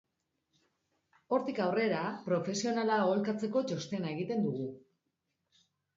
Hortik 1.35 1.59
aurrera, 1.65 1.99
profesionala 2.29 2.97
aholkatzeko 3.03 3.63
txostena 3.73 4.11
egiten 4.15 4.45
dugu. 4.47 4.71